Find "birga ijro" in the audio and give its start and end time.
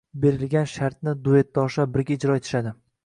1.99-2.39